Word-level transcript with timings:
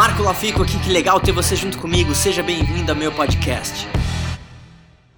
Marco 0.00 0.22
Lafico 0.22 0.62
aqui, 0.62 0.78
que 0.78 0.88
legal 0.88 1.20
ter 1.20 1.30
você 1.30 1.54
junto 1.54 1.76
comigo. 1.76 2.14
Seja 2.14 2.42
bem-vindo 2.42 2.90
ao 2.90 2.96
meu 2.96 3.12
podcast. 3.12 3.86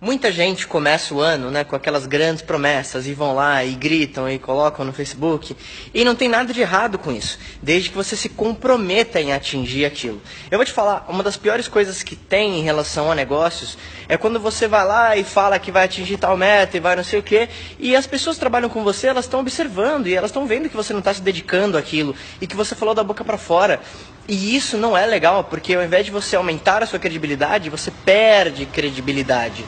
Muita 0.00 0.32
gente 0.32 0.66
começa 0.66 1.14
o 1.14 1.20
ano 1.20 1.52
né, 1.52 1.62
com 1.62 1.76
aquelas 1.76 2.04
grandes 2.04 2.42
promessas 2.42 3.06
e 3.06 3.14
vão 3.14 3.32
lá 3.32 3.64
e 3.64 3.76
gritam 3.76 4.28
e 4.28 4.40
colocam 4.40 4.84
no 4.84 4.92
Facebook. 4.92 5.56
E 5.94 6.04
não 6.04 6.16
tem 6.16 6.28
nada 6.28 6.52
de 6.52 6.60
errado 6.60 6.98
com 6.98 7.12
isso, 7.12 7.38
desde 7.62 7.90
que 7.90 7.94
você 7.94 8.16
se 8.16 8.28
comprometa 8.28 9.20
em 9.20 9.32
atingir 9.32 9.84
aquilo. 9.84 10.20
Eu 10.50 10.58
vou 10.58 10.64
te 10.64 10.72
falar, 10.72 11.06
uma 11.08 11.22
das 11.22 11.36
piores 11.36 11.68
coisas 11.68 12.02
que 12.02 12.16
tem 12.16 12.58
em 12.58 12.64
relação 12.64 13.12
a 13.12 13.14
negócios 13.14 13.78
é 14.08 14.16
quando 14.16 14.40
você 14.40 14.66
vai 14.66 14.84
lá 14.84 15.16
e 15.16 15.22
fala 15.22 15.60
que 15.60 15.70
vai 15.70 15.84
atingir 15.84 16.16
tal 16.16 16.36
meta 16.36 16.76
e 16.76 16.80
vai 16.80 16.96
não 16.96 17.04
sei 17.04 17.20
o 17.20 17.22
quê, 17.22 17.48
e 17.78 17.94
as 17.94 18.08
pessoas 18.08 18.34
que 18.34 18.40
trabalham 18.40 18.68
com 18.68 18.82
você, 18.82 19.06
elas 19.06 19.26
estão 19.26 19.38
observando 19.38 20.08
e 20.08 20.14
elas 20.14 20.30
estão 20.30 20.44
vendo 20.44 20.68
que 20.68 20.76
você 20.76 20.92
não 20.92 20.98
está 20.98 21.14
se 21.14 21.22
dedicando 21.22 21.78
àquilo 21.78 22.16
e 22.40 22.48
que 22.48 22.56
você 22.56 22.74
falou 22.74 22.96
da 22.96 23.04
boca 23.04 23.22
para 23.22 23.38
fora. 23.38 23.80
E 24.28 24.54
isso 24.54 24.76
não 24.76 24.96
é 24.96 25.04
legal, 25.04 25.44
porque 25.44 25.74
ao 25.74 25.82
invés 25.82 26.06
de 26.06 26.12
você 26.12 26.36
aumentar 26.36 26.82
a 26.82 26.86
sua 26.86 26.98
credibilidade, 26.98 27.68
você 27.68 27.90
perde 27.90 28.66
credibilidade. 28.66 29.64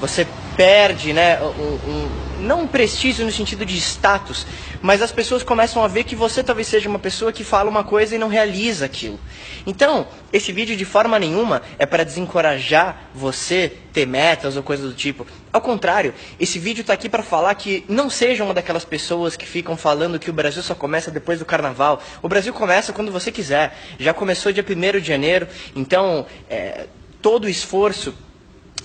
Você 0.00 0.26
perde, 0.56 1.12
né, 1.12 1.40
um, 1.40 1.90
um, 1.90 2.08
não 2.40 2.66
prestígio 2.66 3.24
no 3.24 3.32
sentido 3.32 3.64
de 3.64 3.76
status, 3.76 4.46
mas 4.82 5.02
as 5.02 5.12
pessoas 5.12 5.42
começam 5.42 5.82
a 5.82 5.88
ver 5.88 6.04
que 6.04 6.14
você 6.14 6.42
talvez 6.42 6.66
seja 6.66 6.88
uma 6.88 6.98
pessoa 6.98 7.32
que 7.32 7.42
fala 7.42 7.70
uma 7.70 7.84
coisa 7.84 8.14
e 8.14 8.18
não 8.18 8.28
realiza 8.28 8.84
aquilo. 8.84 9.18
Então, 9.66 10.06
esse 10.32 10.52
vídeo 10.52 10.76
de 10.76 10.84
forma 10.84 11.18
nenhuma 11.18 11.62
é 11.78 11.86
para 11.86 12.04
desencorajar 12.04 13.10
você 13.14 13.72
ter 13.92 14.06
metas 14.06 14.56
ou 14.56 14.62
coisas 14.62 14.90
do 14.90 14.96
tipo. 14.96 15.26
Ao 15.52 15.60
contrário, 15.60 16.14
esse 16.38 16.58
vídeo 16.58 16.82
está 16.82 16.92
aqui 16.92 17.08
para 17.08 17.22
falar 17.22 17.54
que 17.54 17.84
não 17.88 18.10
seja 18.10 18.44
uma 18.44 18.54
daquelas 18.54 18.84
pessoas 18.84 19.36
que 19.36 19.46
ficam 19.46 19.76
falando 19.76 20.18
que 20.18 20.30
o 20.30 20.32
Brasil 20.32 20.62
só 20.62 20.74
começa 20.74 21.10
depois 21.10 21.38
do 21.38 21.44
carnaval. 21.44 22.02
O 22.22 22.28
Brasil 22.28 22.52
começa 22.52 22.92
quando 22.92 23.10
você 23.10 23.32
quiser. 23.32 23.76
Já 23.98 24.12
começou 24.12 24.52
dia 24.52 24.64
1 24.64 25.00
de 25.00 25.06
janeiro, 25.06 25.48
então 25.74 26.26
é, 26.48 26.86
todo 27.22 27.46
o 27.46 27.48
esforço 27.48 28.14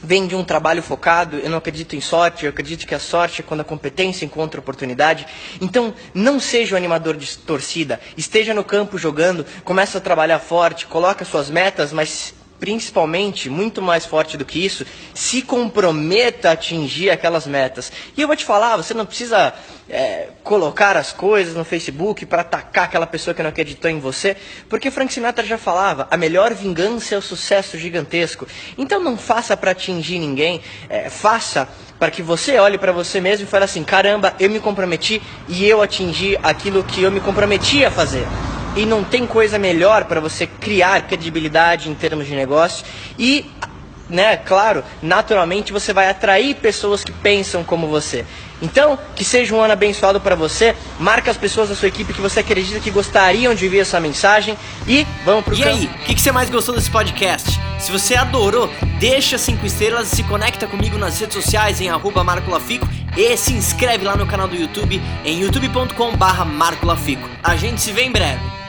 vem 0.03 0.27
de 0.27 0.35
um 0.35 0.43
trabalho 0.43 0.81
focado, 0.81 1.37
eu 1.37 1.49
não 1.49 1.57
acredito 1.57 1.95
em 1.95 2.01
sorte, 2.01 2.45
eu 2.45 2.49
acredito 2.49 2.87
que 2.87 2.95
a 2.95 2.99
sorte 2.99 3.41
é 3.41 3.43
quando 3.43 3.61
a 3.61 3.65
competência 3.65 4.25
encontra 4.25 4.59
oportunidade. 4.59 5.25
Então, 5.59 5.93
não 6.13 6.39
seja 6.39 6.75
o 6.75 6.77
animador 6.77 7.15
de 7.15 7.37
torcida, 7.37 7.99
esteja 8.17 8.53
no 8.53 8.63
campo 8.63 8.97
jogando, 8.97 9.45
comece 9.63 9.97
a 9.97 10.01
trabalhar 10.01 10.39
forte, 10.39 10.87
coloque 10.87 11.23
suas 11.23 11.49
metas, 11.49 11.93
mas 11.93 12.33
principalmente, 12.61 13.49
muito 13.49 13.81
mais 13.81 14.05
forte 14.05 14.37
do 14.37 14.45
que 14.45 14.63
isso, 14.63 14.85
se 15.15 15.41
comprometa 15.41 16.49
a 16.49 16.51
atingir 16.51 17.09
aquelas 17.09 17.47
metas. 17.47 17.91
E 18.15 18.21
eu 18.21 18.27
vou 18.27 18.35
te 18.35 18.45
falar, 18.45 18.77
você 18.77 18.93
não 18.93 19.03
precisa 19.03 19.51
é, 19.89 20.27
colocar 20.43 20.95
as 20.95 21.11
coisas 21.11 21.55
no 21.55 21.65
Facebook 21.65 22.23
para 22.27 22.41
atacar 22.41 22.83
aquela 22.83 23.07
pessoa 23.07 23.33
que 23.33 23.41
não 23.41 23.49
acreditou 23.49 23.89
em 23.89 23.99
você, 23.99 24.37
porque 24.69 24.91
Frank 24.91 25.11
Sinatra 25.11 25.43
já 25.43 25.57
falava, 25.57 26.07
a 26.11 26.15
melhor 26.15 26.53
vingança 26.53 27.15
é 27.15 27.17
o 27.17 27.21
sucesso 27.21 27.79
gigantesco. 27.79 28.47
Então 28.77 29.03
não 29.03 29.17
faça 29.17 29.57
para 29.57 29.71
atingir 29.71 30.19
ninguém, 30.19 30.61
é, 30.87 31.09
faça 31.09 31.67
para 31.97 32.11
que 32.11 32.21
você 32.21 32.59
olhe 32.59 32.77
para 32.77 32.91
você 32.91 33.19
mesmo 33.19 33.47
e 33.47 33.49
fale 33.49 33.65
assim, 33.65 33.83
caramba, 33.83 34.35
eu 34.39 34.51
me 34.51 34.59
comprometi 34.59 35.19
e 35.49 35.65
eu 35.65 35.81
atingi 35.81 36.37
aquilo 36.43 36.83
que 36.83 37.01
eu 37.01 37.11
me 37.11 37.19
comprometi 37.19 37.83
a 37.83 37.89
fazer 37.89 38.27
e 38.75 38.85
não 38.85 39.03
tem 39.03 39.25
coisa 39.25 39.57
melhor 39.59 40.05
para 40.05 40.19
você 40.19 40.47
criar 40.47 41.01
credibilidade 41.01 41.89
em 41.89 41.93
termos 41.93 42.27
de 42.27 42.35
negócio 42.35 42.85
e 43.17 43.45
né, 44.11 44.35
claro, 44.35 44.83
naturalmente 45.01 45.71
você 45.71 45.93
vai 45.93 46.09
atrair 46.09 46.55
pessoas 46.55 47.03
que 47.03 47.11
pensam 47.11 47.63
como 47.63 47.87
você. 47.87 48.25
Então, 48.61 48.99
que 49.15 49.23
seja 49.23 49.55
um 49.55 49.61
ano 49.61 49.73
abençoado 49.73 50.21
para 50.21 50.35
você. 50.35 50.75
Marca 50.99 51.31
as 51.31 51.37
pessoas 51.37 51.69
da 51.69 51.75
sua 51.75 51.87
equipe 51.87 52.13
que 52.13 52.21
você 52.21 52.41
acredita 52.41 52.79
que 52.79 52.91
gostariam 52.91 53.55
de 53.55 53.65
ouvir 53.65 53.79
essa 53.79 53.99
mensagem 53.99 54.55
e 54.87 55.07
vamos 55.25 55.43
pro 55.43 55.55
E 55.55 55.63
campo. 55.63 55.69
aí, 55.69 55.85
o 55.85 56.05
que, 56.05 56.13
que, 56.13 56.21
você 56.21 56.31
mais 56.31 56.49
gostou 56.49 56.75
desse 56.75 56.91
podcast? 56.91 57.59
Se 57.79 57.91
você 57.91 58.15
adorou, 58.15 58.69
deixa 58.99 59.37
cinco 59.37 59.65
estrelas 59.65 60.11
e 60.11 60.15
se 60.17 60.23
conecta 60.23 60.67
comigo 60.67 60.97
nas 60.97 61.19
redes 61.19 61.35
sociais 61.35 61.81
em 61.81 61.89
arroba 61.89 62.23
Marco 62.23 62.51
Lafico 62.51 62.87
e 63.17 63.35
se 63.35 63.53
inscreve 63.53 64.05
lá 64.05 64.15
no 64.15 64.27
canal 64.27 64.47
do 64.47 64.55
YouTube 64.55 65.01
em 65.25 65.41
youtube.com 65.41 66.15
barra 66.15 66.45
Marco 66.45 66.85
Lafico. 66.85 67.27
A 67.41 67.55
gente 67.55 67.81
se 67.81 67.91
vê 67.91 68.03
em 68.03 68.11
breve. 68.11 68.60